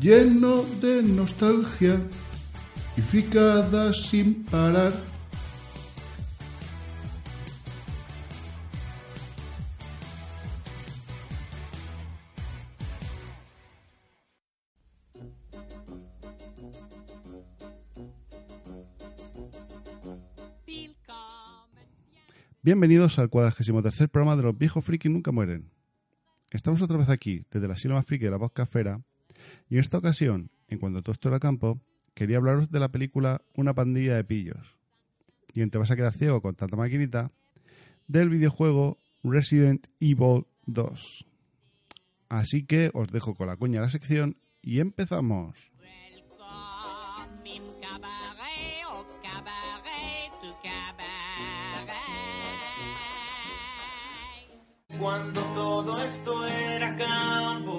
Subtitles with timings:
[0.00, 2.00] lleno de nostalgia
[2.96, 4.92] y fricadas sin parar.
[22.62, 25.70] Bienvenidos al cuadragésimo tercer programa de Los viejos frikis nunca mueren.
[26.50, 29.00] Estamos otra vez aquí, desde la silla más friki de la voz cafera,
[29.68, 31.80] y en esta ocasión, en cuanto todo esto era campo,
[32.14, 34.76] quería hablaros de la película Una pandilla de pillos.
[35.52, 37.32] Y en Te vas a quedar ciego con tanta maquinita,
[38.06, 41.26] del videojuego Resident Evil 2.
[42.28, 45.70] Así que os dejo con la cuña de la sección y empezamos.
[54.98, 57.78] Cuando todo esto era campo,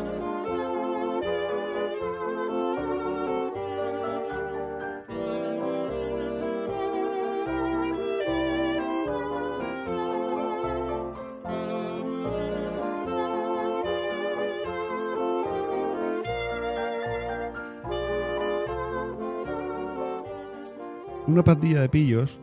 [21.31, 22.37] Una pandilla de pillos,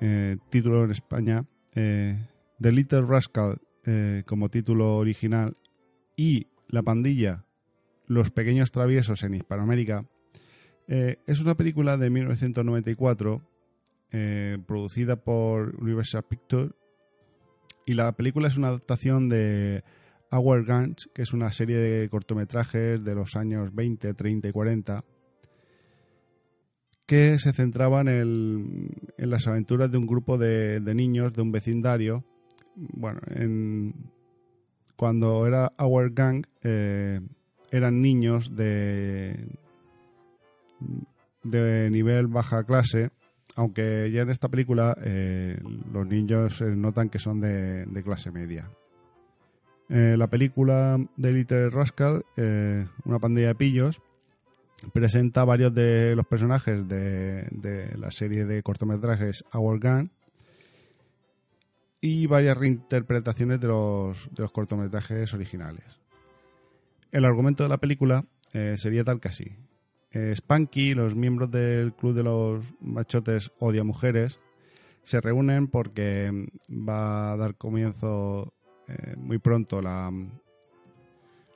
[0.00, 1.44] eh, título en España,
[1.74, 2.24] eh,
[2.60, 5.56] The Little Rascal eh, como título original
[6.16, 7.46] y La pandilla,
[8.06, 10.06] Los pequeños traviesos en Hispanoamérica,
[10.86, 13.42] es una película de 1994
[14.12, 16.74] eh, producida por Universal Pictures
[17.86, 19.82] y la película es una adaptación de
[20.30, 25.04] Our Guns, que es una serie de cortometrajes de los años 20, 30 y 40
[27.12, 31.52] que se centraban en, en las aventuras de un grupo de, de niños de un
[31.52, 32.24] vecindario.
[32.74, 33.92] Bueno, en,
[34.96, 37.20] cuando era Our Gang eh,
[37.70, 39.46] eran niños de,
[41.42, 43.10] de nivel baja clase,
[43.56, 45.60] aunque ya en esta película eh,
[45.92, 48.70] los niños eh, notan que son de, de clase media.
[49.90, 52.24] Eh, la película de Little Rascal,
[53.04, 54.00] una pandilla de pillos,
[54.90, 60.10] presenta varios de los personajes de, la serie de cortometrajes Our Gun
[62.00, 65.84] y varias reinterpretaciones de los, cortometrajes originales.
[67.12, 69.56] El argumento de la película eh, sería tal que así.
[70.10, 74.40] Eh, Spanky, los miembros del club de los machotes odia mujeres,
[75.04, 78.52] se reúnen porque mm, va a dar comienzo
[78.88, 80.10] eh, muy pronto la,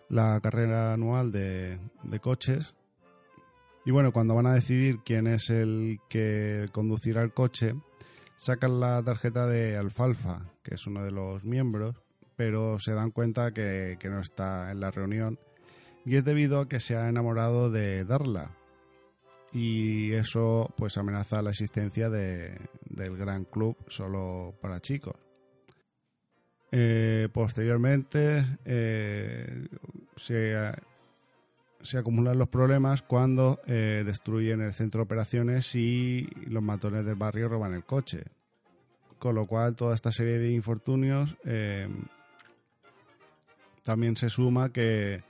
[0.08, 1.78] la carrera anual de
[2.20, 2.74] coches
[3.86, 7.74] y bueno, cuando van a decidir quién es el que conducirá el coche,
[8.36, 11.94] sacan la tarjeta de Alfalfa, que es uno de los miembros,
[12.34, 15.38] pero se dan cuenta que, no está en la reunión.
[16.04, 18.50] Y es debido a que se ha enamorado de Darla.
[19.52, 22.58] Y eso pues amenaza la existencia de-
[22.90, 25.14] del gran club solo para chicos.
[26.72, 29.68] Eh, posteriormente eh,
[30.16, 30.56] se
[31.86, 37.14] se acumulan los problemas cuando eh, destruyen el centro de operaciones y los matones del
[37.14, 38.24] barrio roban el coche.
[39.18, 41.88] Con lo cual, toda esta serie de infortunios eh,
[43.82, 45.22] también se suma que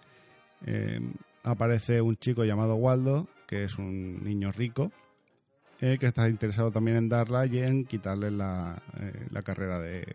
[0.66, 1.00] eh,
[1.44, 4.90] aparece un chico llamado Waldo, que es un niño rico,
[5.78, 8.82] que está interesado también en darla y en quitarle la,
[9.30, 10.06] la carrera de.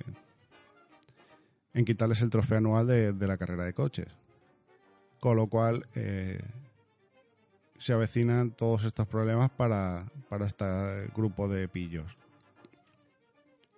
[1.76, 4.08] en quitarles el trofeo anual de- de la carrera de coches
[5.22, 6.42] con lo cual eh,
[7.78, 10.66] se avecinan todos estos problemas para, para este
[11.16, 12.18] grupo de pillos.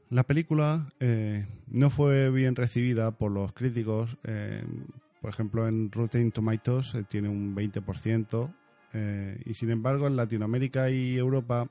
[0.09, 4.17] La película eh, no fue bien recibida por los críticos.
[4.23, 4.63] eh,
[5.21, 8.53] por ejemplo, en Rotten Tomatoes tiene un 20%.
[8.93, 11.67] eh, y sin embargo, en Latinoamérica y Europa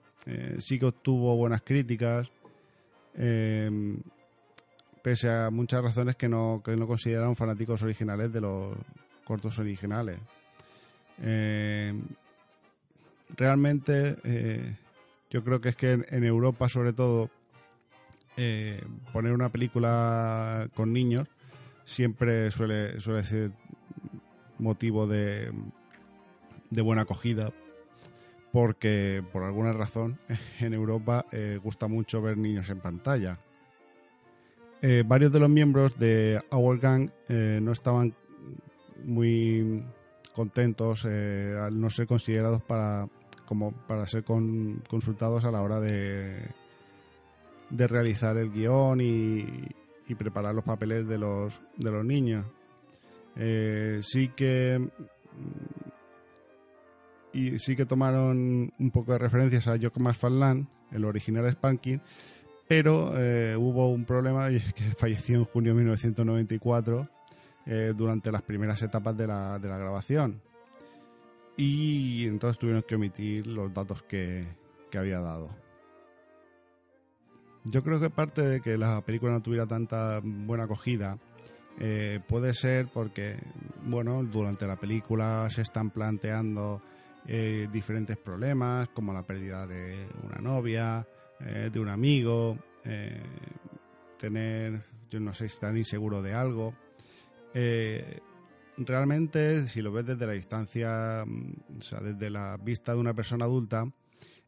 [0.59, 2.31] sí que obtuvo buenas críticas.
[5.03, 8.77] pese a muchas razones que no, que no consideraron fanáticos originales de los
[9.25, 10.19] cortos originales.
[11.21, 11.95] Eh,
[13.37, 14.77] realmente eh,
[15.31, 17.31] yo creo que es que en, Europa sobre todo
[18.37, 21.29] eh, poner una película con niños
[21.85, 23.53] siempre suele, suele ser
[24.59, 25.53] motivo de,
[26.71, 27.53] de buena acogida
[28.53, 30.19] porque por alguna razón
[30.61, 31.27] en Europa
[31.63, 33.39] gusta mucho ver niños en pantalla.
[35.07, 38.15] Varios de los miembros de Our Gang no estaban
[39.05, 39.85] muy
[40.35, 43.09] contentos eh, al no ser considerados para
[43.47, 46.49] como para ser con- consultados a la hora de,
[47.71, 49.45] de realizar el guion y,
[50.19, 52.45] preparar los papeles de los, de los niños.
[53.35, 54.79] Eh, sí que
[57.33, 62.03] y sí que tomaron un poco de referencias a Jock McFarlane, el original Spanking,
[62.69, 67.09] pero eh, hubo un problema y es que falleció en junio de 1994
[67.67, 70.41] eh, durante las primeras etapas de la, de la grabación.
[71.57, 74.47] Y entonces tuvieron que omitir los datos que,
[74.91, 75.51] que había dado.
[77.65, 81.19] Yo creo que parte de que la película no tuviera tanta buena acogida
[81.79, 83.37] eh, puede ser porque,
[83.85, 86.83] bueno, durante la película se están planteando
[87.29, 91.07] eh, diferentes problemas, como la pérdida de una novia,
[91.39, 92.57] de un amigo,
[94.17, 94.81] tener,
[95.11, 96.73] yo no sé, estar inseguro de algo.
[97.55, 98.21] Eh,
[98.77, 103.15] realmente, si lo ves desde la distancia, mm, o sea, desde la vista de una
[103.15, 103.93] persona adulta,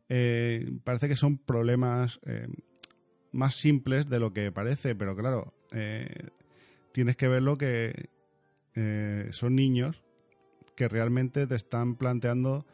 [0.08, 2.48] eh, parece que son problemas eh,
[3.32, 6.28] más simples de lo que parece, pero claro, eh,
[6.92, 8.10] tienes que verlo que
[8.74, 10.02] eh, son niños
[10.76, 12.66] que realmente te están planteando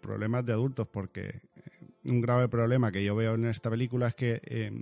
[0.00, 1.42] problemas de adultos, porque
[2.06, 4.80] un grave problema que yo veo en esta película es que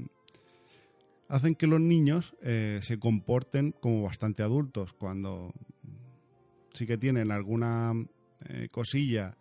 [1.28, 5.52] hacen que los niños eh, se comporten como bastante adultos, cuando
[6.72, 7.92] sí que tienen alguna
[8.48, 9.36] eh, cosilla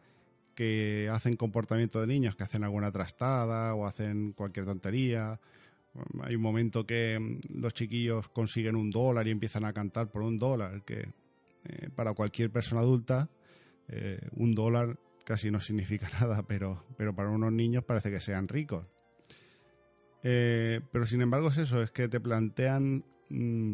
[0.56, 5.39] que hacen comportamiento de niños, que hacen alguna trastada o hacen cualquier tontería.
[6.24, 10.24] Hay un momento que mm, los chiquillos consiguen un dólar y empiezan a cantar por
[10.24, 11.13] un dólar, que
[11.66, 13.30] eh, para cualquier persona adulta
[13.88, 18.48] eh, un dólar casi no significa nada, pero, pero para unos niños parece que sean
[18.48, 18.86] ricos.
[20.24, 23.74] Eh, pero sin embargo es eso, es que te plantean mm,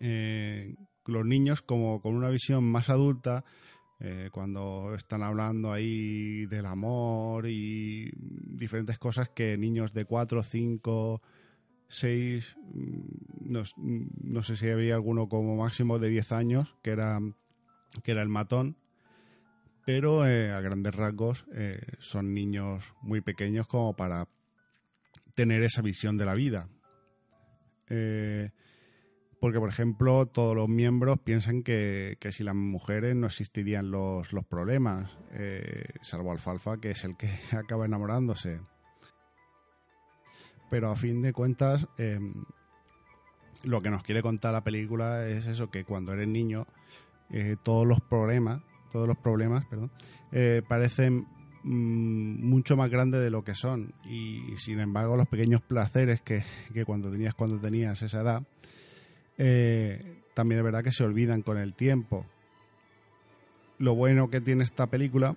[0.00, 0.74] eh,
[1.06, 3.44] los niños como con una visión más adulta
[4.00, 11.22] eh, cuando están hablando ahí del amor y diferentes cosas que niños de 4, 5,
[11.88, 13.00] 6, mm,
[13.40, 17.18] no, sé si había alguno como máximo de 10 años, que era,
[18.02, 18.76] que era el matón,
[19.86, 21.46] pero a grandes rasgos
[21.98, 24.28] son niños muy pequeños como para
[25.38, 26.68] tener esa visión de la vida.
[27.88, 28.50] Eh,
[29.40, 34.32] porque, por ejemplo, todos los miembros piensan que, que sin las mujeres no existirían los,
[34.32, 38.60] los problemas, eh, salvo Alfalfa, que es el que acaba enamorándose.
[40.70, 42.18] Pero a fin de cuentas, eh,
[43.62, 46.66] lo que nos quiere contar la película es eso, que cuando eres niño,
[47.30, 48.60] eh, todos los problemas,
[48.90, 49.92] todos los problemas, perdón,
[50.68, 51.28] parecen
[51.68, 53.92] mucho más grandes de lo que son.
[54.04, 58.42] Y sin embargo, los pequeños placeres que, que cuando tenías cuando tenías esa edad,
[59.36, 62.24] eh, también es verdad que se olvidan con el tiempo.
[63.78, 65.36] Lo bueno que tiene esta película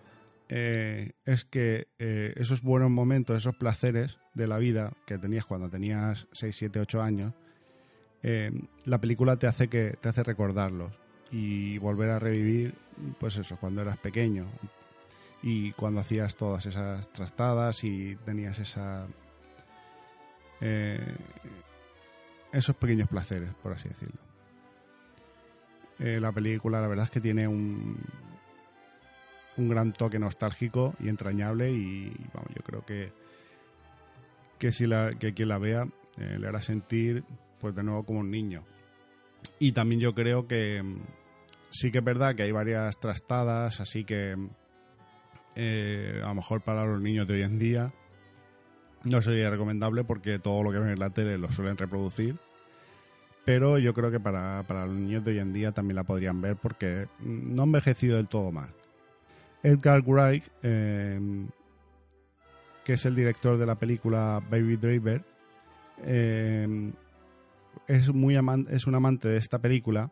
[0.50, 5.70] eh, es que eh, esos buenos momentos, esos placeres de la vida que tenías cuando
[5.70, 7.34] tenías 6, 7, 8 años,
[8.86, 10.94] la película te hace que te hace recordarlos
[11.32, 12.76] y volver a revivir,
[13.20, 14.46] pues eso, cuando eras pequeño
[15.42, 19.08] y cuando hacías todas esas trastadas y tenías esa
[20.60, 21.16] eh,
[22.52, 24.20] esos pequeños placeres, por así decirlo.
[26.00, 27.98] Eh, la película, la verdad es que tiene un,
[29.58, 33.14] un gran toque nostálgico y entrañable y vamos, yo creo que
[34.58, 37.24] que si la que quien la vea eh, le hará sentir
[37.60, 38.64] pues de nuevo como un niño.
[39.58, 40.98] Y también yo creo que mm,
[41.72, 44.36] sí que es verdad que hay varias trastadas, así que
[45.56, 47.94] eh, a lo mejor para los niños de hoy en día
[49.04, 52.38] no sería recomendable porque todo lo que ven en la tele lo suelen reproducir.
[53.44, 56.42] Pero yo creo que para, para los niños de hoy en día también la podrían
[56.42, 58.70] ver porque no ha envejecido del todo mal.
[59.64, 61.20] Edgar Wright, eh,
[62.84, 65.24] que es el director de la película Baby Driver,
[66.04, 66.92] eh,
[67.88, 68.38] es, muy
[68.70, 70.12] es un amante de esta película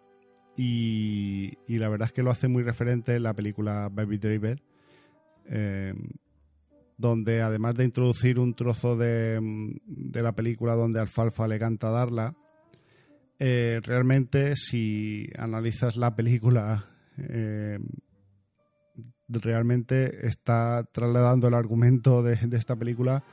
[0.55, 4.61] y, y la verdad es que lo hace muy referente en la película Baby Driver,
[5.49, 5.93] eh,
[6.97, 9.39] donde además de introducir un trozo de,
[9.85, 12.35] de la película donde Alfalfa le canta Darla,
[13.39, 16.85] eh, realmente si analizas la película,
[17.17, 17.79] eh,
[19.27, 23.23] realmente está trasladando el argumento de, esta película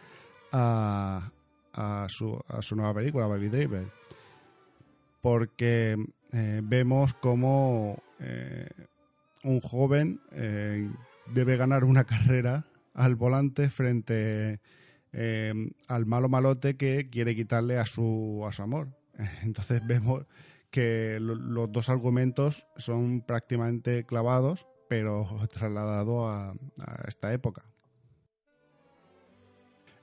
[0.53, 1.33] a,
[1.73, 2.41] a, su,
[2.77, 3.87] nueva película, Baby Driver.
[5.21, 5.97] Porque
[6.31, 8.01] vemos como
[9.43, 10.21] un joven
[11.35, 14.61] debe ganar una carrera al volante frente
[15.13, 15.53] eh,
[15.89, 18.89] al malo malote que quiere quitarle a su, a su amor.
[19.43, 20.27] Entonces vemos
[20.71, 27.65] que lo- los dos argumentos son prácticamente clavados, pero trasladados a, a esta época.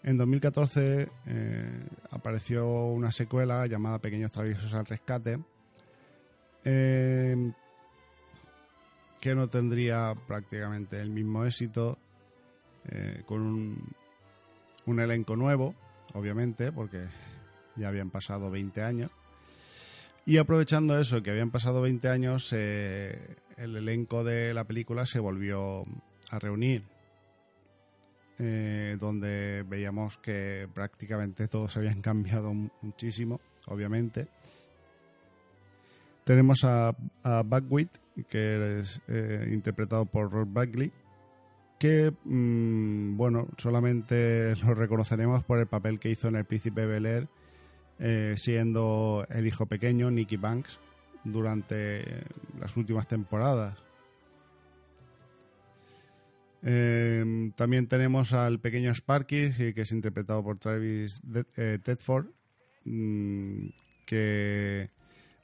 [0.03, 5.39] En 2014 eh, apareció una secuela llamada Pequeños Traviesos al Rescate,
[6.65, 7.53] eh,
[9.23, 11.97] que no tendría prácticamente el mismo éxito,
[12.89, 13.39] eh, con
[14.85, 15.75] un, elenco nuevo,
[16.13, 17.07] obviamente, porque
[17.77, 19.11] ya habían pasado 20 años.
[20.25, 25.19] Y aprovechando eso, que habían pasado 20 años, eh, el elenco de la película se
[25.19, 25.85] volvió
[26.29, 26.83] a reunir,
[28.39, 34.27] eh, donde veíamos que prácticamente todos habían cambiado mu- muchísimo, obviamente.
[36.23, 37.43] Tenemos a, a
[38.29, 40.91] que es eh, interpretado por Rob Buckley,
[41.79, 47.05] que, mm, bueno, solamente lo reconoceremos por el papel que hizo en El Príncipe Bel
[47.05, 47.27] Air,
[47.99, 50.79] eh, siendo el hijo pequeño, Nicky Banks,
[51.23, 52.23] durante
[52.59, 53.77] las últimas temporadas.
[56.65, 61.21] Eh, también tenemos al pequeño Sparky, que es interpretado por Travis
[61.57, 62.27] eh, Tedford,
[62.85, 63.67] mm,
[64.05, 64.89] que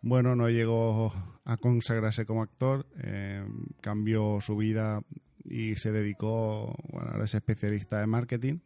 [0.01, 1.13] bueno, no llegó
[1.45, 3.45] a consagrarse como actor, eh,
[3.81, 5.01] cambió su vida
[5.43, 8.59] y se dedicó, bueno, ahora es especialista de marketing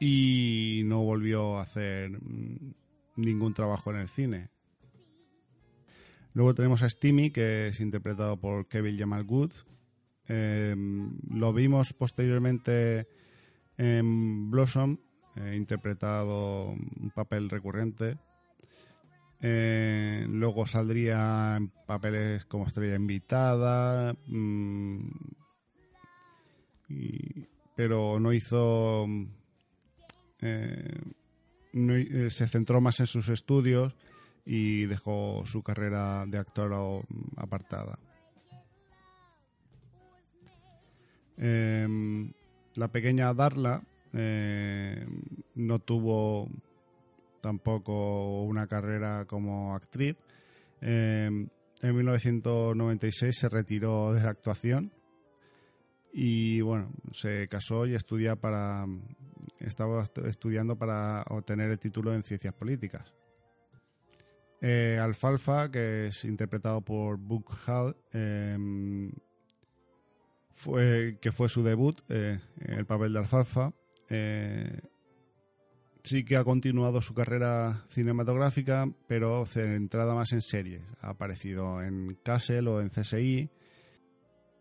[0.00, 2.74] y no volvió a hacer mm,
[3.16, 4.50] ningún trabajo en el cine.
[6.34, 9.52] Luego tenemos a Steamy, que es interpretado por Kevin Jamal Good.
[10.28, 10.76] Eh,
[11.30, 13.08] lo vimos posteriormente
[13.76, 14.98] en Blossom,
[15.36, 18.18] eh, interpretado un papel recurrente.
[19.40, 25.08] Eh, luego saldría en papeles como estrella invitada, mm,
[27.76, 29.06] pero no hizo.
[30.40, 31.00] eh,
[31.72, 33.94] eh, se centró más en sus estudios
[34.46, 37.02] y dejó su carrera de actor o-
[37.36, 37.98] apartada.
[41.36, 42.32] Em,
[42.74, 43.82] la pequeña Darla
[45.54, 46.48] no tuvo
[47.40, 50.16] tampoco una carrera como actriz.
[50.80, 51.48] Em,
[51.82, 54.92] en 1996 se retiró de la actuación
[56.12, 58.86] y bueno, se casó y estudia para
[59.60, 63.12] estaba estu- estudiando para obtener el título en ciencias políticas.
[64.60, 69.12] Eh, Alfalfa, que es interpretado por Book Hall, em,
[70.50, 73.72] fue, que fue su debut eh, el papel de Alfalfa.
[76.08, 80.80] Sí que ha continuado su carrera cinematográfica, pero centrada más en series.
[81.02, 83.50] Ha aparecido en Castle o en CSI.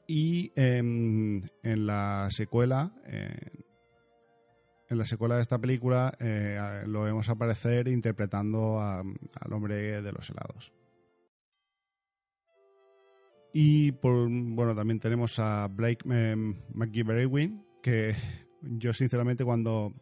[0.08, 3.64] Y em, en la secuela, eh,
[4.90, 10.30] en la secuela de esta película, eh, lo vemos aparecer interpretando al hombre de los
[10.30, 10.74] helados.
[13.54, 16.36] Y bueno, también tenemos a Blake eh,
[16.74, 17.06] McGee
[17.82, 18.14] que
[18.62, 19.94] yo sinceramente cuando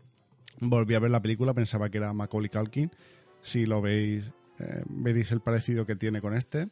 [0.59, 2.91] volví a ver la película pensaba que era Macaulay Culkin.
[3.41, 6.69] Si lo veis, eh, veréis el parecido que tiene con este.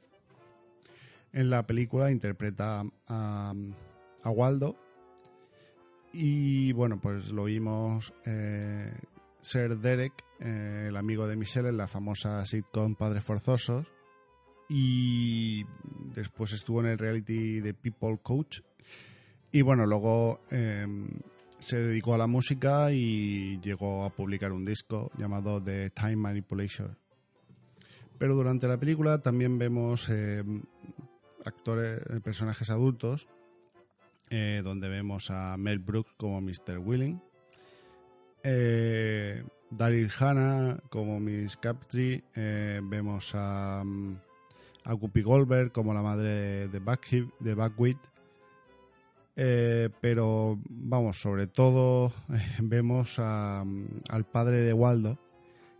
[1.31, 3.53] En la película interpreta a,
[4.23, 4.75] a Waldo.
[6.13, 8.93] Y bueno, pues lo vimos eh,
[9.41, 13.87] ser Derek, eh, el amigo de Michelle, en la famosa sitcom Padres Forzosos.
[14.69, 15.65] Y
[16.13, 18.61] después estuvo en el reality de People Coach.
[19.51, 20.87] Y bueno, luego eh,
[21.63, 26.97] se dedicó a la música y llegó a publicar un disco llamado The Time Manipulation.
[28.17, 30.43] Pero durante la película también vemos eh,
[31.45, 33.27] actores, eh, personajes adultos,
[34.29, 36.79] eh, donde vemos a Mel Brooks como Mr.
[36.79, 37.21] Willing,
[39.71, 44.15] Daryl Hannah como Miss Captree, vemos a, mm,
[44.83, 48.12] a Whoopi Goldberg como la madre de Buckwheat,
[49.35, 52.13] eh, pero vamos, sobre todo
[52.59, 53.63] vemos a,
[54.09, 55.17] al padre de Waldo,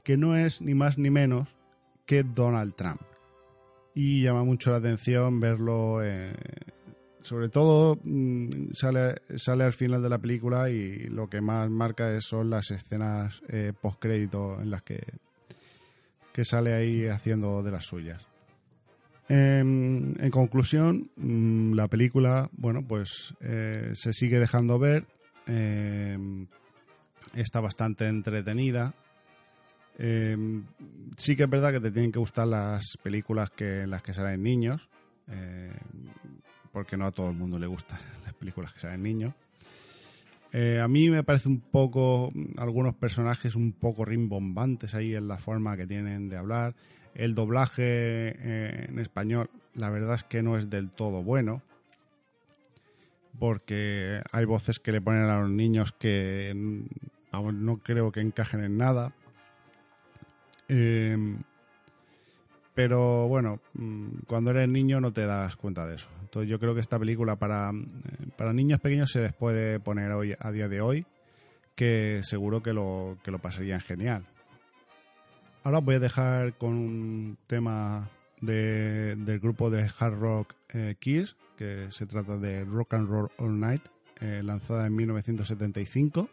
[0.03, 1.50] que no es ni más ni menos
[2.05, 3.01] que Donald Trump.
[3.95, 6.33] Y llama mucho la atención verlo, eh,
[7.22, 12.19] sobre todo mm, sale, sale al final de la película y lo que más marca
[12.22, 15.03] son las escenas eh, post-crédito en las que
[16.33, 18.33] que sale ahí haciendo de las suyas.
[19.34, 25.08] En, en conclusión, mm, la película, bueno, pues eh, se sigue dejando ver,
[25.48, 26.46] eh,
[27.34, 28.94] está bastante entretenida.
[29.98, 30.38] Eh,
[31.18, 34.13] sí que es verdad que te tienen que gustar las películas que, en las que
[34.13, 34.88] salen niños,
[36.72, 39.34] porque no a todo el mundo le gustan las películas que salen niños.
[40.52, 45.40] Eh, a mí me parece un poco, algunos personajes un poco rimbombantes ahí en la
[45.40, 46.75] forma que tienen de hablar.
[47.15, 51.62] El doblaje eh, en español, la verdad es que no es del todo bueno,
[53.39, 56.53] porque hay voces que le ponen a los niños que
[57.32, 59.13] vamos, no creo que encajen en nada.
[60.70, 61.17] Eh,
[62.74, 66.10] pero bueno, mm, cuando eres niño no te das cuenta de eso.
[66.22, 70.12] Entonces yo creo que esta película para, eh, para niños pequeños se les puede poner
[70.12, 71.05] hoy a día de hoy,
[71.75, 74.25] que seguro que lo, que lo pasarían genial.
[75.63, 78.10] Ahora os voy a dejar con un tema
[78.41, 83.29] de- del grupo de hard rock eh, Kiss, que se trata de Rock and Roll
[83.38, 83.84] All Night,
[84.20, 86.29] eh, lanzada en 1975.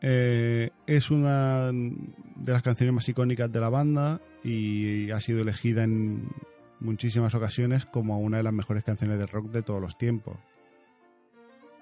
[0.00, 5.82] Eh, es una de las canciones más icónicas de la banda y ha sido elegida
[5.84, 6.28] en
[6.80, 10.36] muchísimas ocasiones como una de las mejores canciones de rock de todos los tiempos.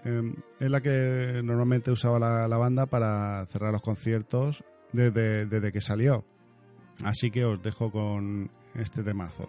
[0.04, 5.80] Eh, es la que normalmente usaba la banda para cerrar los conciertos desde, desde que
[5.80, 6.24] salió.
[7.04, 9.48] Así que os dejo con este temazo.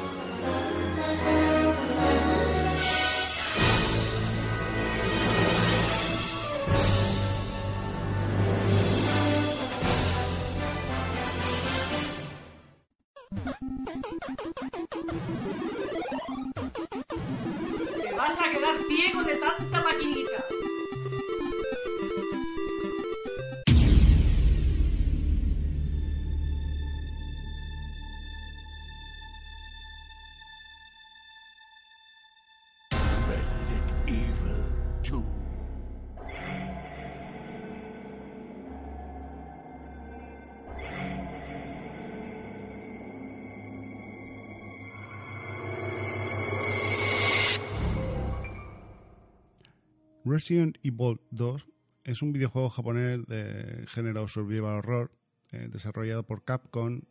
[50.31, 51.67] Resident Evil 2
[52.05, 55.11] es un videojuego japonés de género survival horror
[55.51, 57.01] eh, desarrollado por Capcom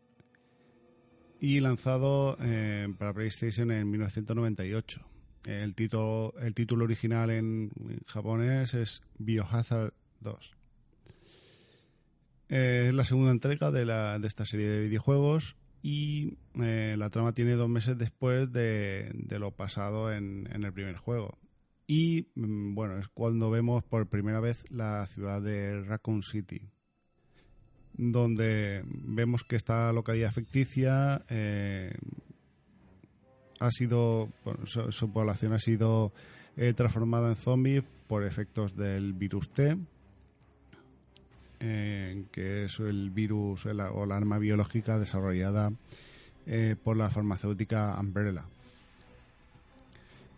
[1.38, 5.06] y lanzado eh, para PlayStation en 1998.
[5.44, 7.70] El título, el título original en
[8.06, 10.56] japonés es Biohazard 2.
[12.48, 17.32] Eh, es la segunda entrega de, la, de esta serie de videojuegos y la trama
[17.32, 21.38] tiene dos meses después de, de lo pasado en, en el primer juego.
[21.92, 26.62] Y mm, bueno, es cuando vemos por primera vez la ciudad de Raccoon City,
[27.94, 31.92] donde vemos que esta localidad ficticia eh,
[33.58, 34.28] ha sido,
[34.66, 36.12] su, población ha sido
[36.56, 39.76] eh, transformada en zombies por efectos del virus T,
[41.58, 45.72] eh, que es el virus o la arma biológica desarrollada
[46.84, 48.46] por la farmacéutica Umbrella.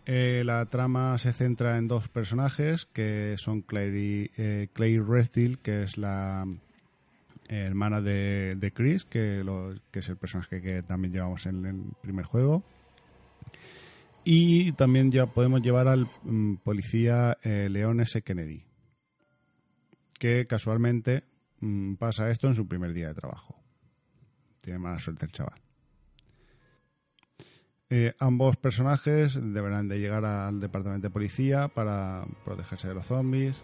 [0.05, 5.83] Eh, la trama se centra en dos personajes que son Clary, eh, Clay Redfield, que
[5.83, 6.45] es la
[7.49, 9.43] eh, hermana de, de Chris, que,
[9.93, 12.63] es el personaje que también llevamos en el primer juego.
[14.23, 18.21] Y también ya podemos llevar al mm, policía eh, Leon S.
[18.21, 18.63] Kennedy,
[20.17, 21.23] que casualmente
[21.59, 23.61] mm, pasa esto en su primer día de trabajo.
[24.61, 25.61] Tiene mala suerte el chaval.
[27.95, 33.61] Eh, ambos personajes deberán de llegar al departamento de policía para protegerse de los zombies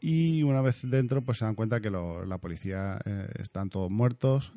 [0.00, 4.52] y una vez dentro pues se dan cuenta que la policía eh, están todos muertos.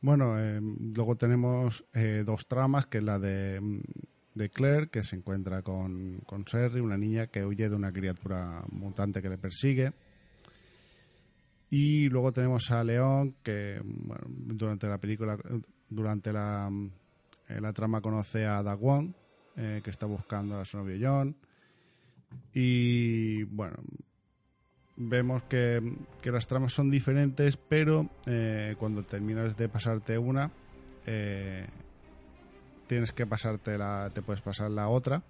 [0.00, 3.80] Bueno, eh, luego tenemos eh, dos tramas, que la de, mm,
[4.34, 8.62] de Claire, que se encuentra con, con Sherry, una niña que huye de una criatura
[8.70, 9.92] mutante que le persigue.
[11.70, 15.36] Y luego tenemos a León, que bueno, durante la película,
[15.88, 16.70] durante la,
[17.48, 19.14] eh, la trama conoce a Dagwon,
[19.56, 21.36] eh, que está buscando a su novio John.
[22.52, 23.76] Y bueno,
[24.96, 25.80] vemos que,
[26.20, 30.50] que las tramas son diferentes, pero eh, cuando terminas de pasarte una,
[32.86, 35.22] tienes que pasarte la, te puedes pasar la otra.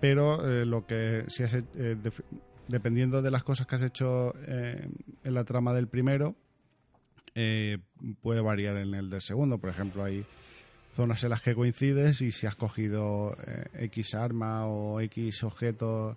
[0.00, 1.56] Pero lo que si has,
[2.66, 6.34] dependiendo de las cosas que has hecho en la trama del primero,
[7.34, 7.78] eh,
[8.20, 9.58] puede variar en el del segundo.
[9.58, 10.24] Por ejemplo, hay
[10.94, 16.16] zonas en las que coincides y si has cogido eh, X arma o X objeto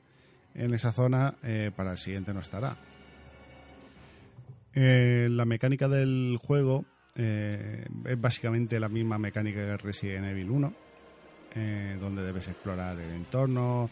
[0.55, 2.77] en esa zona, eh, para el siguiente no estará.
[4.73, 6.85] Eh, la mecánica del juego
[7.15, 10.73] es básicamente la misma mecánica que Resident Evil 1,
[11.55, 13.89] eh, donde debes explorar el entorno,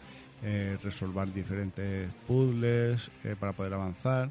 [0.82, 4.30] resolver diferentes puzzles para poder avanzar,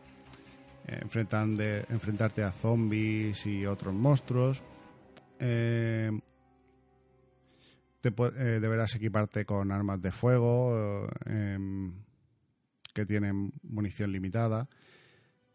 [0.86, 4.62] enfrentarte a zombies y otros monstruos.
[8.04, 11.94] Te eh, deberás equiparte con armas de fuego em,
[12.94, 14.68] que tienen munición limitada,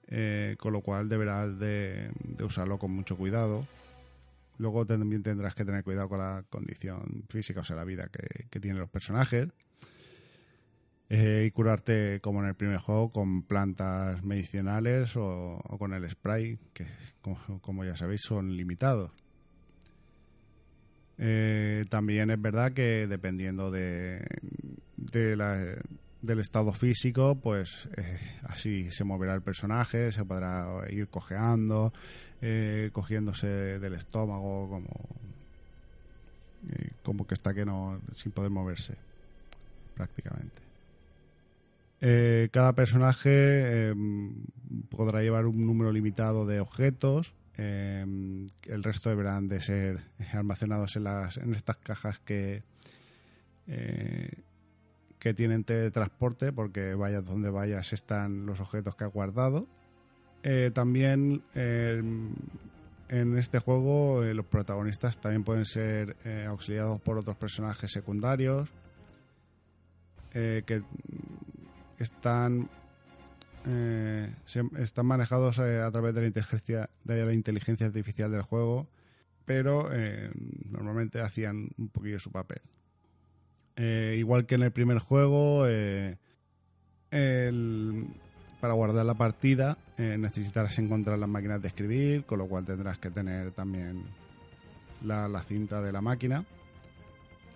[0.06, 2.10] eh, con lo cual deberás de,
[2.42, 3.66] usarlo con mucho cuidado.
[4.56, 8.58] Luego también tendrás que tener cuidado con la condición física, o sea, la vida que,
[8.58, 9.48] tienen los personajes.
[11.10, 16.58] Eh, y curarte, como en el primer juego, con plantas medicinales o, con el spray,
[16.72, 16.86] que
[17.60, 19.12] como ya sabéis son limitados.
[21.18, 24.24] Eh, también es verdad que dependiendo de,
[24.96, 31.92] del estado físico, pues eh, así se moverá el personaje, se podrá ir cojeando,
[32.40, 34.88] eh, cogiéndose del estómago, como,
[37.02, 38.94] como que está que no sin poder moverse
[39.94, 40.62] prácticamente.
[42.52, 43.92] Cada personaje
[44.88, 47.34] podrá llevar un número limitado de objetos.
[47.58, 48.06] Eh,
[48.62, 50.00] el resto deberán de ser
[50.32, 52.62] almacenados en, las, en estas cajas que,
[53.66, 54.30] eh,
[55.18, 59.66] que tienen teletransporte, porque vayas donde vayas están los objetos que has guardado.
[60.44, 62.00] Eh, también eh,
[63.08, 68.70] en este juego eh, los protagonistas también pueden ser eh, auxiliados por otros personajes secundarios
[70.30, 70.82] que
[71.98, 72.68] están
[73.66, 74.32] eh,
[74.78, 78.88] están manejados eh, a través de la inteligencia de la inteligencia artificial del juego
[79.44, 80.30] pero eh,
[80.70, 82.60] normalmente hacían un poquillo su papel
[84.16, 85.64] igual que en el primer juego
[88.60, 93.12] para guardar la partida necesitarás encontrar las máquinas de escribir, con lo cual tendrás que
[93.12, 94.02] tener también
[95.04, 96.44] la cinta de la máquina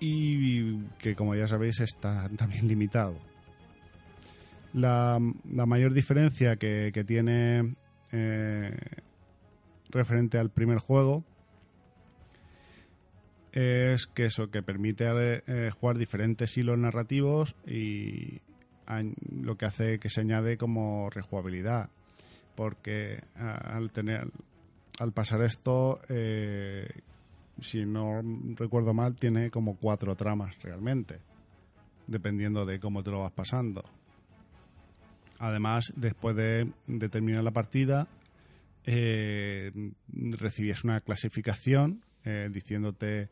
[0.04, 3.14] y que como ya sabéis está también limitado.
[4.72, 5.18] La,
[5.50, 7.74] la mayor diferencia que, que tiene
[8.10, 8.76] eh,
[9.90, 11.24] referente al primer juego
[13.52, 15.04] es que eso, que permite
[15.46, 18.40] eh, jugar diferentes hilos narrativos y
[19.30, 21.90] lo que hace que se añade como rejugabilidad.
[22.54, 24.30] Porque al tener
[24.98, 26.88] al pasar esto, eh,
[27.60, 28.20] si no
[28.56, 31.18] recuerdo mal, tiene como cuatro tramas realmente,
[32.06, 33.84] dependiendo de cómo te lo vas pasando.
[35.42, 36.70] Además, después de,
[37.10, 38.06] terminar la partida,
[38.84, 39.72] eh,
[40.12, 43.28] recibías una clasificación eh, diciéndote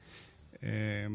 [0.60, 1.08] eh,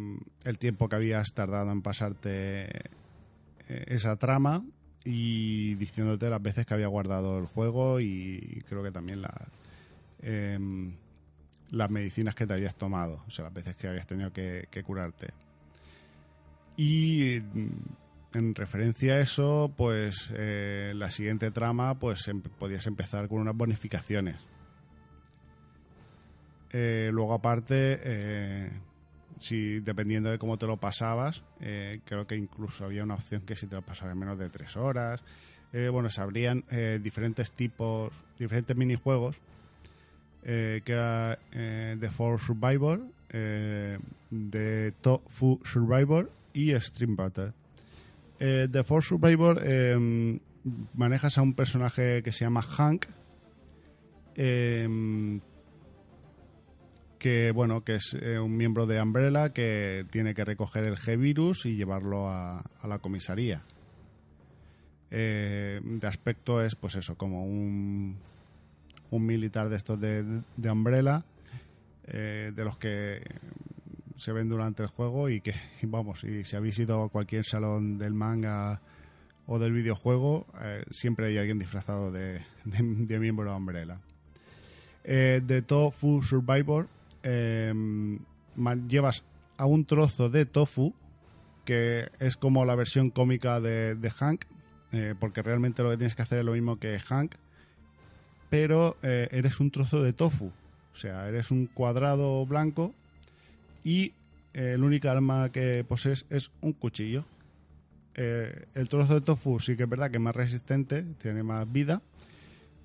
[0.45, 4.63] el tiempo que habías tardado en pasarte eh, esa trama
[5.03, 9.21] y diciéndote las veces que había guardado el juego y creo que también
[10.21, 10.93] em,
[11.71, 14.81] las medicinas que te habías tomado, o sea, las veces que habías tenido que, que
[14.81, 15.27] curarte.
[16.77, 17.41] Y
[18.35, 23.55] en referencia a eso, pues eh, la siguiente trama, pues em- podías empezar con unas
[23.55, 24.37] bonificaciones.
[26.71, 28.71] Eh, luego aparte, eh,
[29.39, 31.43] si dependiendo de cómo te lo pasabas,
[32.05, 34.75] creo que incluso había una opción que si te lo pasabas en menos de tres
[34.77, 35.23] horas.
[35.91, 36.63] bueno, se abrían
[37.01, 39.41] diferentes tipos, diferentes minijuegos,
[40.41, 47.51] que era The Four Survivor, The Tofu Survivor y Stream Battle.
[48.39, 50.39] Eh, The Four Survivor eh,
[50.93, 53.05] manejas a un personaje que se llama Hank,
[54.35, 55.39] eh,
[57.19, 61.65] que bueno que es eh, un miembro de Umbrella que tiene que recoger el G-Virus
[61.65, 63.63] y llevarlo a, a la comisaría.
[65.11, 68.17] Eh, de aspecto es pues eso, como un,
[69.11, 71.23] un militar de estos de, de Umbrella,
[72.05, 73.21] eh, de los que
[74.17, 77.97] se ven durante el juego y que, vamos, y si habéis ido a cualquier salón
[77.97, 78.81] del manga
[79.47, 83.99] o del videojuego, eh, siempre hay alguien disfrazado de, de, de miembro de Umbrella.
[85.03, 86.87] Eh, de Tofu Survivor,
[88.55, 89.23] ma- llevas
[89.57, 90.93] a un trozo de tofu,
[91.63, 94.45] que es como la versión cómica de, de Hank,
[94.91, 97.35] eh, porque realmente lo que tienes que hacer es lo mismo que Hank,
[98.49, 100.51] pero eh, eres un trozo de tofu.
[100.93, 102.93] O sea, eres un cuadrado blanco
[103.85, 104.13] y
[104.53, 107.23] eh, el único arma que posees es un cuchillo.
[108.15, 111.71] Eh, el trozo de tofu sí que es verdad que es más resistente, tiene más
[111.71, 112.01] vida,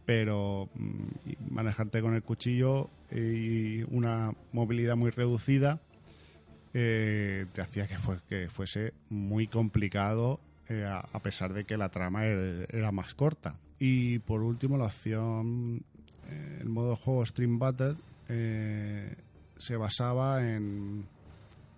[0.04, 5.80] pero mm, manejarte con el cuchillo y una movilidad muy reducida
[6.74, 10.38] eh, te hacía que, fue- que fuese muy complicado
[10.86, 13.56] a, pesar de que la trama era, era más corta.
[13.80, 15.82] Y por último la opción,
[16.60, 17.96] el modo juego Stream Battle
[19.60, 21.06] se basaba en,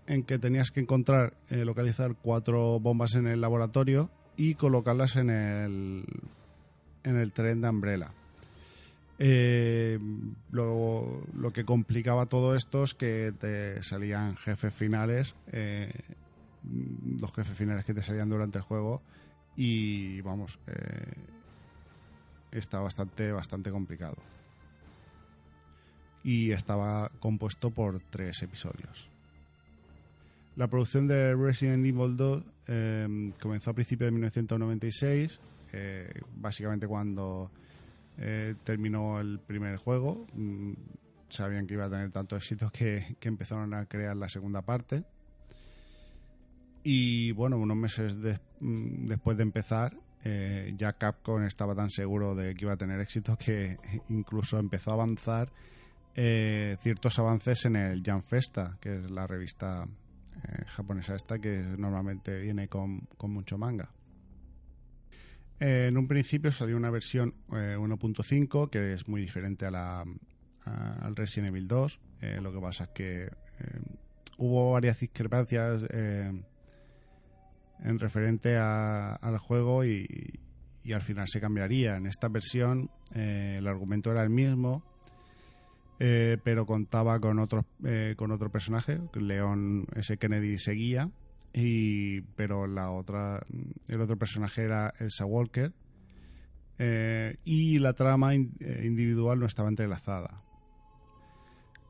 [0.07, 5.31] en que tenías que encontrar, eh, localizar cuatro bombas en el laboratorio y colocarlas en
[5.31, 6.05] el,
[7.05, 8.12] en el tren de Umbrella.
[9.18, 10.01] Eh,
[10.51, 15.92] lo, que complicaba todo esto es que te salían jefes finales, eh,
[17.21, 19.03] los jefes finales que te salían durante el juego
[19.57, 21.14] y vamos, eh,
[22.51, 24.16] está bastante, bastante complicado.
[26.24, 29.08] Y estaba compuesto por tres episodios.
[30.56, 35.40] La producción de Resident Evil 2 eh, comenzó a principios de 1996,
[35.72, 37.50] eh, básicamente cuando
[38.18, 40.26] eh, terminó el primer juego.
[40.35, 40.72] Mm,
[41.28, 45.04] sabían que iba a tener tanto éxito que, empezaron a crear la segunda parte.
[46.85, 48.16] Y bueno, unos meses
[48.61, 53.00] mm, después de empezar, eh, ya Capcom estaba tan seguro de que iba a tener
[53.00, 55.50] éxito que incluso empezó a avanzar
[56.14, 59.87] eh, ciertos avances en el Jam Festa, que es la revista
[60.37, 63.90] eh, japonesa esta que normalmente viene con, con mucho manga.
[65.61, 70.05] Eh, en un principio salió una versión eh, 1.5 que es muy diferente a la,
[70.64, 72.01] al Resident Evil 2.
[72.20, 73.31] Eh, lo que pasa es que eh,
[74.38, 76.33] hubo varias discrepancias eh,
[77.85, 80.40] en referente al juego y,
[80.92, 81.96] al final se cambiaría.
[81.96, 84.85] En esta versión eh, el argumento era el mismo,
[86.04, 90.16] eh, pero contaba con otro, eh, con otro personaje, León S.
[90.18, 91.10] Kennedy seguía,
[91.52, 93.46] y, pero la otra,
[93.86, 95.72] el otro personaje era Elsa Walker,
[96.80, 100.42] eh, y la trama in- individual no estaba entrelazada.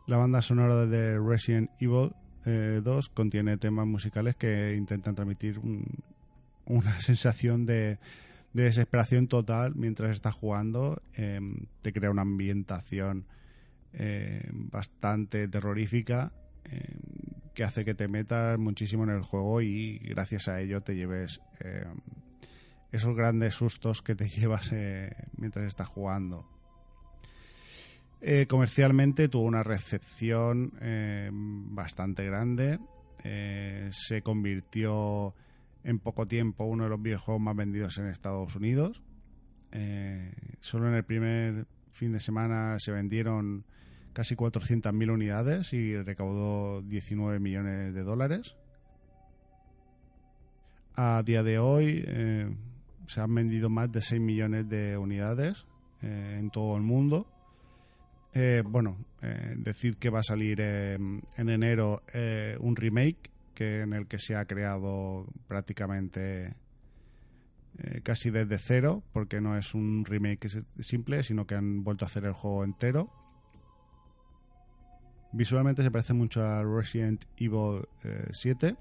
[0.07, 2.11] La banda sonora de Resident Evil
[2.45, 5.87] eh, 2 contiene temas musicales que intentan transmitir un-
[6.67, 7.99] una sensación de,
[8.53, 11.01] de desesperación total mientras estás jugando.
[11.17, 11.41] eh,
[11.81, 13.25] te crea una ambientación
[13.95, 16.33] eh, bastante terrorífica
[16.65, 16.97] eh,
[17.53, 21.43] que hace que te metas muchísimo en el juego y gracias a ello te lleves
[21.61, 21.85] eh,
[22.91, 24.73] esos grandes sustos que te llevas
[25.37, 26.49] mientras estás jugando.
[28.49, 30.73] Comercialmente tuvo una recepción
[31.75, 32.79] bastante grande.
[33.91, 35.35] Se convirtió
[35.83, 39.03] en poco tiempo uno de los videojuegos más vendidos en Estados Unidos.
[40.61, 43.65] Solo en el primer fin de semana se vendieron
[44.13, 48.57] casi 400.000 unidades y recaudó 19 millones de dólares.
[50.95, 52.55] A día de hoy eh,
[53.07, 55.67] se han vendido más de 6 millones de unidades
[56.03, 57.27] eh, en todo el mundo.
[58.35, 58.97] Eh, bueno,
[59.57, 62.03] decir que va a salir eh, en enero
[62.61, 66.55] un remake que en el que se ha creado prácticamente
[68.03, 70.49] casi desde cero, porque no es un remake
[70.79, 73.11] simple, sino que han vuelto a hacer el juego entero.
[75.33, 78.77] Visualmente se parece mucho a Resident Evil eh, 7.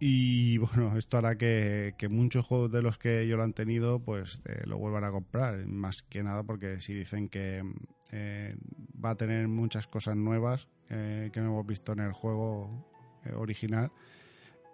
[0.00, 4.40] Y bueno, esto hará que, muchos juegos de los que yo lo han tenido, pues
[4.44, 5.64] eh, lo vuelvan a comprar.
[5.66, 7.62] Más que nada porque si dicen que
[8.10, 8.56] eh,
[9.02, 12.86] va a tener muchas cosas nuevas eh, que no hemos visto en el juego
[13.24, 13.90] eh, original,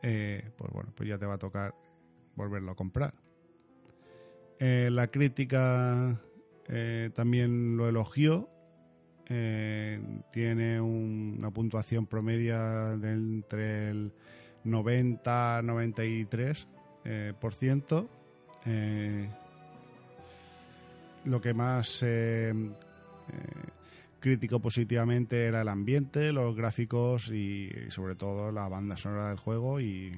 [0.02, 1.74] eh, pues bueno, pues ya te va a tocar
[2.34, 3.14] volverlo a comprar.
[4.60, 6.20] Eh, la crítica
[6.68, 8.48] eh, también lo elogió.
[9.30, 10.00] Eh,
[10.32, 14.12] tiene un- una puntuación promedia de entre el
[14.64, 16.66] 90-93%.
[17.04, 18.08] Eh, por ciento.
[18.66, 19.28] Eh,
[21.24, 22.52] lo que más eh,
[24.20, 29.80] criticó positivamente era el ambiente, los gráficos y, sobre todo la banda sonora del juego
[29.80, 30.10] y,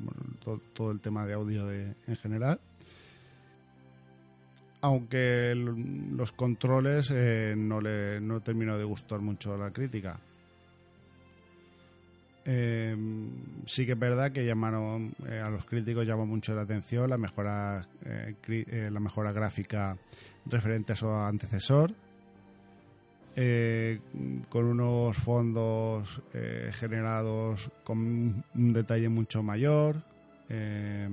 [0.00, 2.60] bueno, to- todo el tema de audio en general.
[4.82, 10.20] Aunque los controles eh, no le no terminó de gustar mucho la crítica.
[12.48, 12.96] Eh,
[13.64, 17.18] sí que es verdad que llamaron eh, a los críticos llamó mucho la atención la
[17.18, 19.98] mejora eh, la mejora gráfica
[20.44, 21.92] referente a su antecesor
[24.48, 26.22] con unos fondos
[26.72, 29.96] generados con un detalle mucho mayor
[30.48, 31.08] eh,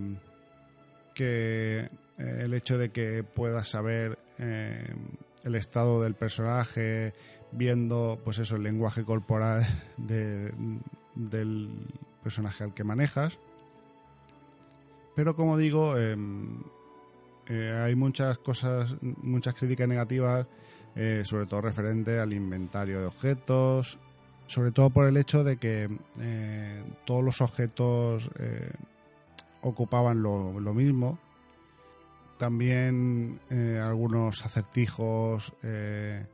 [1.13, 4.93] que eh, el hecho de que puedas saber eh,
[5.43, 7.13] el estado del personaje
[7.51, 9.65] viendo pues eso el lenguaje corporal
[9.97, 10.53] de-
[11.15, 11.69] del
[12.23, 13.39] personaje al que manejas.
[15.15, 16.63] Pero como digo em,
[17.47, 20.47] eh, hay muchas cosas muchas críticas negativas
[21.23, 23.97] sobre todo referente al inventario de objetos
[24.45, 25.89] sobre todo por el hecho de que
[27.05, 28.29] todos los objetos
[29.63, 31.17] ocupaban lo mismo
[32.37, 36.25] también eh, algunos acertijos eh,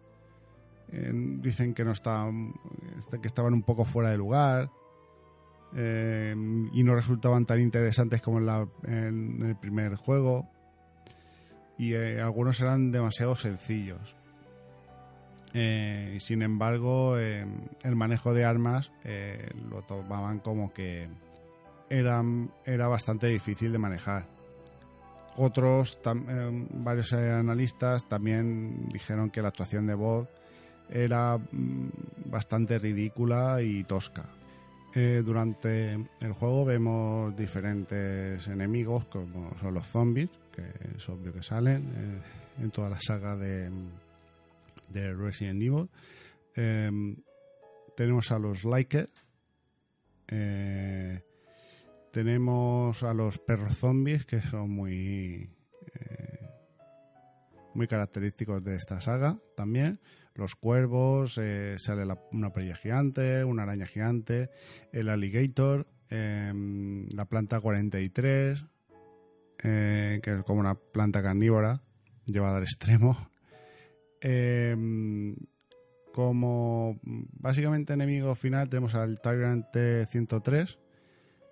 [0.92, 2.54] dicen que no estaban
[2.98, 4.72] este, que estaban un poco fuera de lugar
[5.76, 6.34] eh,
[6.74, 8.40] y no resultaban tan interesantes como
[8.84, 10.50] en, el primer juego.
[11.78, 14.16] Y algunos eran demasiado sencillos.
[15.54, 18.92] Sin embargo el manejo de armas
[19.70, 21.08] lo tomaban como que
[21.90, 24.39] era bastante difícil de manejar
[25.38, 30.28] otros, eh, varios eh, analistas también dijeron que la actuación de voz
[30.90, 31.90] era mm,
[32.26, 34.26] bastante ridícula y tosca.
[34.96, 40.64] Eh, durante el juego vemos diferentes enemigos, como son los zombies, que
[40.98, 43.70] es obvio que salen eh, en toda la saga de,
[44.90, 45.90] de Resident Evil.
[46.56, 47.16] Eh,
[47.96, 49.10] tenemos a los Liker,
[50.28, 51.22] eh,
[52.12, 55.50] tenemos a los perros zombies, que son muy,
[55.94, 56.50] eh,
[57.74, 60.00] muy característicos de esta saga también.
[60.36, 64.50] los cuervos, eh, sale una perilla gigante, una araña gigante,
[64.94, 68.66] el alligator, em, la planta 43,
[69.62, 71.84] eh, que es como una planta carnívora
[72.26, 73.18] llevada al extremo.
[74.22, 75.36] Em,
[76.14, 80.78] como básicamente enemigo final tenemos al Tyrant T-103,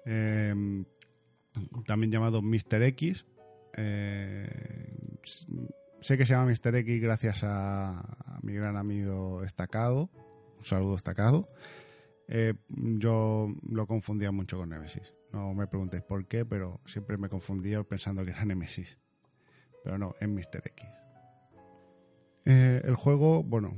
[0.08, 0.86] em,
[1.86, 2.82] también llamado Mr.
[2.84, 3.26] X.
[3.76, 4.48] Eh,
[6.02, 6.76] sé que se llama Mr.
[6.76, 10.10] X gracias a, mi gran amigo Estacado.
[10.58, 11.50] Un saludo Estacado.
[12.28, 15.14] Eh, yo lo confundía mucho con Nemesis.
[15.34, 18.98] No me preguntéis por qué, pero siempre me confundía pensando que era Nemesis.
[19.84, 20.62] Pero no, es Mr.
[20.66, 20.88] X.
[22.46, 23.76] Eh, el juego, bueno,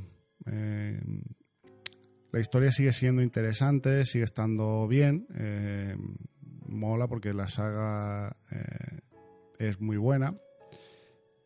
[2.32, 5.28] la historia sigue siendo interesante, sigue estando bien.
[5.36, 5.96] eh,
[6.68, 9.00] mola porque la saga eh,
[9.58, 10.36] es muy buena.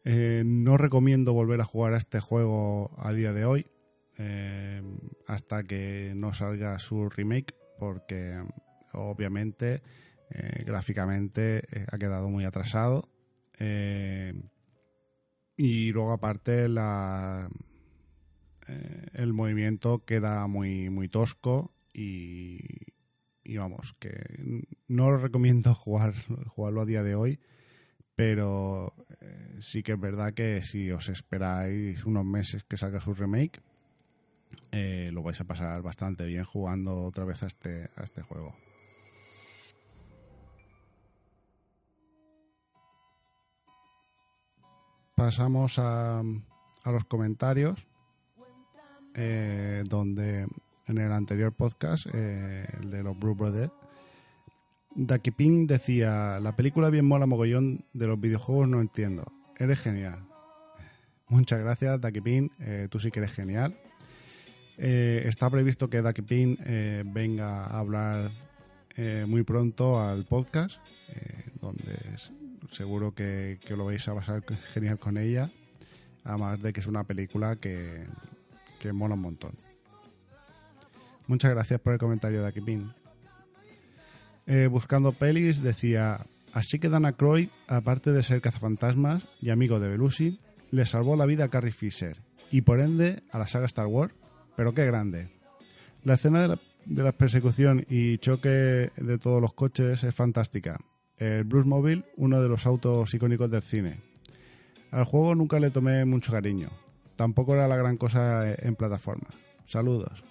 [0.03, 3.67] Eh, no recomiendo volver a jugar a este juego a día de hoy
[5.27, 8.43] hasta que no salga su remake porque
[8.93, 9.81] obviamente
[10.65, 13.09] gráficamente ha quedado muy atrasado
[15.57, 17.49] y luego aparte la
[18.68, 22.59] eh, el movimiento queda muy muy tosco y,
[23.57, 24.11] vamos que
[24.88, 26.14] no lo recomiendo jugar
[26.47, 27.39] jugarlo a día de hoy
[28.16, 33.14] pero eh, sí que es verdad que si os esperáis unos meses que salga su
[33.14, 33.61] remake
[34.72, 38.55] eh, lo vais a pasar bastante bien jugando otra vez a este a este juego.
[45.16, 46.24] Pasamos a
[46.86, 47.88] los comentarios
[49.16, 50.47] eh, donde
[50.88, 53.72] en el anterior podcast eh, el de los Blue Brothers
[54.95, 59.32] Ducky Ping decía la película bien mola mogollón de los videojuegos no entiendo.
[59.57, 60.20] Eres genial
[61.28, 63.78] muchas gracias Ducky Ping eh, tú sí que eres genial.
[64.76, 68.32] Está previsto que Ducky Ping eh, venga a hablar
[69.28, 70.80] muy pronto al podcast
[71.61, 71.95] donde
[72.72, 75.51] seguro que, que lo vais a pasar genial con ella
[76.24, 78.05] además de que es una película que,
[78.84, 79.53] que mola un montón.
[81.27, 82.91] Muchas gracias por el comentario de Akipin.
[84.45, 89.88] Eh, buscando pelis decía así que Dana Croyd aparte de ser cazafantasmas y amigo de
[89.88, 92.21] Belushi le salvó la vida a Carrie Fisher
[92.51, 94.13] y por ende a la saga Star Wars.
[94.57, 95.29] Pero qué grande.
[96.03, 100.77] La escena de la, de la persecución y choque de todos los coches es fantástica.
[101.15, 104.01] El Blues Mobile, uno de los autos icónicos del cine.
[104.91, 106.69] Al juego nunca le tomé mucho cariño.
[107.16, 109.28] Tampoco era la gran cosa eh, en plataforma.
[109.66, 110.24] Saludos.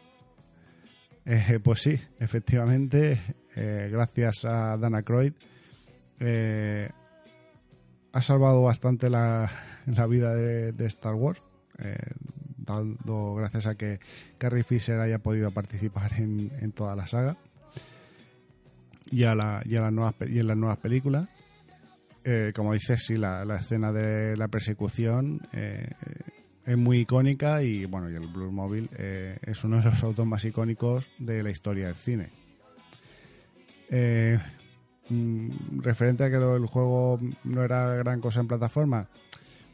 [1.24, 3.20] Eh, pues sí, efectivamente,
[3.54, 5.32] eh, gracias a Dana Croyd,
[6.18, 6.90] eh,
[8.12, 9.48] ha salvado bastante la,
[9.86, 11.40] la vida de, de Star Wars,
[11.78, 11.96] eh,
[12.56, 14.00] dando gracias a que
[14.36, 17.36] Carrie Fisher haya podido participar en, en toda la saga
[19.10, 21.28] y a, la, y a las, nuevas, y en las nuevas películas.
[22.54, 25.40] Como dices, sí, la, la escena de la persecución
[26.64, 30.26] es muy icónica y bueno, y el Blues Mobile eh, es uno de los autos
[30.26, 32.30] más icónicos de la historia del cine.
[33.90, 34.38] Eh,
[35.08, 39.08] mm, referente a que el juego no era gran cosa en plataformas,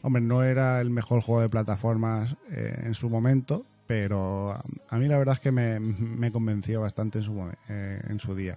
[0.02, 4.52] hombre, no era el mejor juego de plataformas eh, en su momento, pero
[4.88, 8.34] a, mí la verdad es que me, me convenció bastante en su, eh, en su
[8.34, 8.56] día.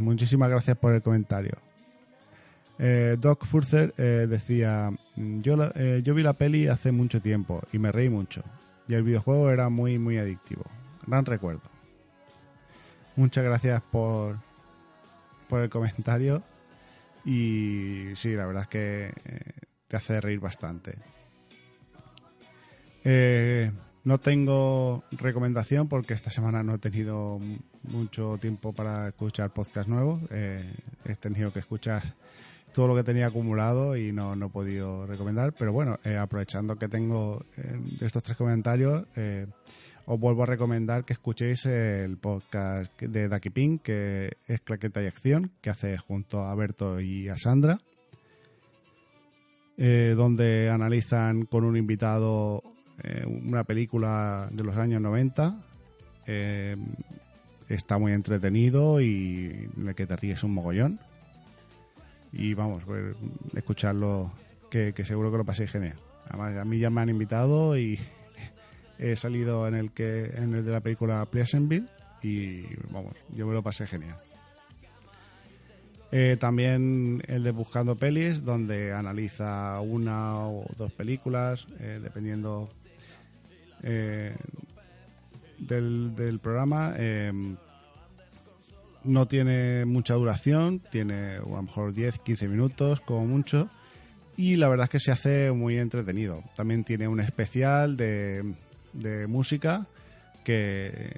[0.00, 1.58] Muchísimas gracias por el comentario.
[2.78, 7.62] Eh, Doc Further eh, decía, yo, la- eh, yo vi la peli hace mucho tiempo
[7.72, 8.42] y me reí mucho.
[8.88, 10.64] Y el videojuego era muy, muy adictivo.
[11.06, 11.62] Gran recuerdo.
[13.16, 14.36] Muchas gracias por,
[15.48, 16.42] por el comentario.
[17.24, 19.40] Y sí, la verdad es que eh,
[19.88, 20.96] te hace reír bastante.
[23.04, 23.72] Eh,
[24.04, 27.40] no tengo recomendación porque esta semana no he tenido
[27.82, 30.20] mucho tiempo para escuchar podcast nuevos.
[30.30, 32.02] He tenido que escuchar
[32.76, 35.54] todo lo que tenía acumulado y no, no he podido recomendar.
[35.54, 39.46] Pero bueno, eh, aprovechando que tengo eh, estos tres comentarios, eh,
[40.04, 45.06] os vuelvo a recomendar que escuchéis el podcast de Ducky Pink, que es Claqueta y
[45.06, 47.80] Acción, que hace junto a Berto y a Sandra,
[49.78, 52.62] eh, donde analizan con un invitado
[53.02, 55.64] eh, una película de los años 90.
[56.26, 56.76] Eh,
[57.70, 61.00] está muy entretenido y en el que te ríes un mogollón.
[62.32, 63.14] Y vamos, pues,
[63.54, 64.32] escucharlo,
[64.70, 65.98] que, seguro que lo paséis genial.
[66.28, 67.98] Además, a mí ya me han invitado y
[68.98, 71.86] he salido en el que en el de la película Pleasantville
[72.22, 74.16] y vamos, yo me lo pasé genial.
[76.12, 82.68] Eh, también el de Buscando Pelis, donde analiza una o dos películas, eh, dependiendo
[83.82, 84.34] eh,
[85.58, 86.94] del, del programa.
[89.06, 93.68] No tiene mucha duración, tiene a lo mejor 10-15 minutos como mucho.
[94.36, 96.42] Y la verdad es que se hace muy entretenido.
[96.56, 98.54] También tiene un especial de,
[98.92, 99.86] de música
[100.44, 101.10] que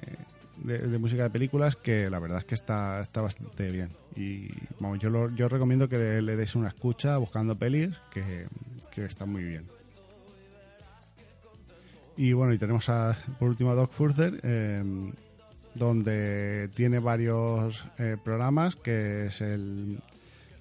[0.63, 3.89] de, música de películas que la verdad es que está, está bastante bien.
[4.15, 8.47] Y vamos, yo, lo- yo recomiendo que le, le deis una escucha buscando pelis que,
[8.91, 9.65] que está muy bien.
[12.17, 14.83] Y bueno, y tenemos a, por último a Doc Further, eh,
[15.75, 19.99] donde tiene varios eh, programas, que es el,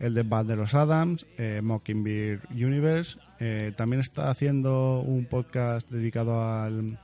[0.01, 3.19] el de los Adams, eh, Mockingbird Universe.
[3.41, 6.99] eh, también está haciendo un podcast dedicado al,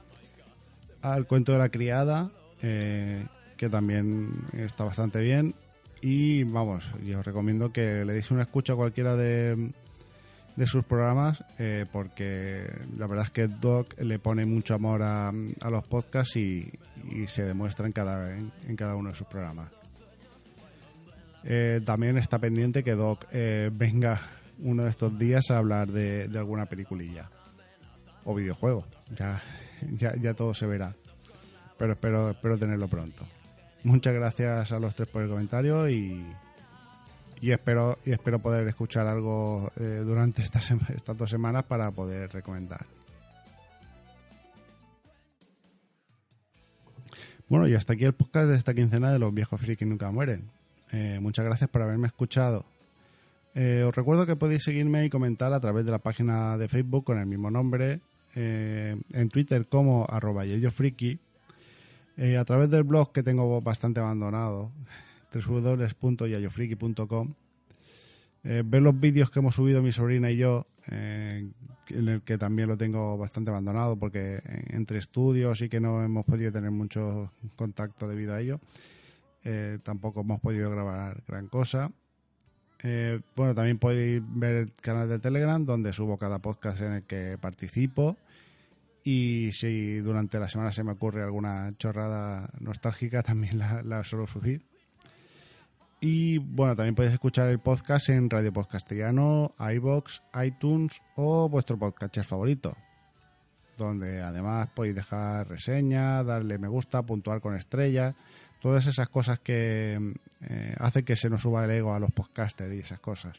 [1.02, 2.30] al cuento de la criada,
[2.62, 3.26] eh,
[3.56, 5.54] que también está bastante bien.
[6.00, 9.72] Y vamos, yo os recomiendo que le deis una escucha a cualquiera de,
[10.56, 15.28] de sus programas, eh, porque la verdad es que Doc le pone mucho amor a,
[15.28, 16.72] a los podcasts y,
[17.10, 19.70] y se demuestra en cada, en, en cada uno de sus programas.
[21.42, 24.20] Eh, también está pendiente que Doc eh, venga
[24.60, 27.28] uno de estos días a hablar de, de alguna peliculilla
[28.24, 28.86] o videojuego.
[29.16, 29.42] Ya,
[29.96, 30.94] ya, ya todo se verá.
[31.76, 33.26] Pero espero, espero tenerlo pronto.
[33.82, 36.24] Muchas gracias a los tres por el comentario y,
[37.40, 42.32] y espero y espero poder escuchar algo eh, durante estas, estas dos semanas para poder
[42.32, 42.86] recomendar.
[47.48, 50.50] Bueno, y hasta aquí el podcast de esta quincena de los viejos frikis nunca mueren.
[50.92, 52.64] Eh, muchas gracias por haberme escuchado.
[53.54, 57.04] Eh, os recuerdo que podéis seguirme y comentar a través de la página de Facebook
[57.04, 58.00] con el mismo nombre,
[58.34, 61.20] en Twitter como arroba yeyofriki,
[62.36, 64.72] a través del blog que tengo bastante abandonado,
[65.40, 67.34] www.yayofriki.com,
[68.44, 71.48] eh, ver los vídeos que hemos subido mi sobrina y yo, eh,
[71.88, 76.24] en el que también lo tengo bastante abandonado porque entre estudios y que no hemos
[76.24, 78.60] podido tener mucho contacto debido a ello,
[79.44, 81.90] eh, tampoco hemos podido grabar gran cosa.
[82.82, 87.02] Eh, bueno, también podéis ver el canal de Telegram donde subo cada podcast en el
[87.04, 88.16] que participo.
[89.02, 94.73] Y si durante la semana se me ocurre alguna chorrada nostálgica, también la suelo subir.
[96.06, 102.24] Y bueno, también podéis escuchar el podcast en Radio Podcastellano, iBox, iTunes o vuestro podcatcher
[102.24, 102.76] favorito.
[103.78, 108.14] Donde además podéis dejar reseña, darle me gusta, puntuar con estrellas,
[108.60, 109.98] todas esas cosas que
[110.42, 113.38] eh, hacen que se nos suba el ego a los podcasters y esas cosas.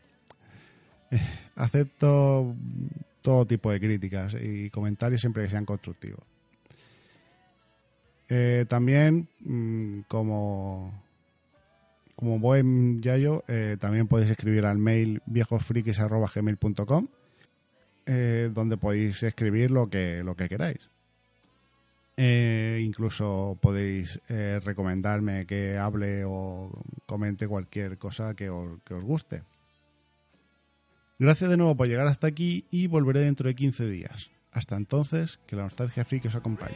[1.57, 2.55] Acepto
[3.21, 6.23] todo tipo de críticas y comentarios siempre que sean constructivos.
[8.27, 11.04] Eh, también, mm, como,
[12.15, 17.07] como buen yayo, eh, también podéis escribir al mail viejosfrikis.gmail.com
[18.07, 20.89] eh, donde podéis escribir lo que, lo que queráis.
[22.17, 26.71] Eh, incluso podéis eh, recomendarme que hable o
[27.07, 29.43] comente cualquier cosa que os, que os guste.
[31.17, 34.29] Gracias de nuevo por llegar hasta aquí y volveré dentro de 15 días.
[34.51, 36.75] Hasta entonces, que la nostalgia friki os acompañe.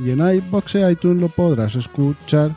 [0.00, 2.50] Y en iBox e iTunes lo podrás escuchar.